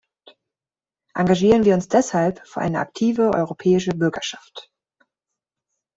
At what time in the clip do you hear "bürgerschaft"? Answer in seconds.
3.91-4.71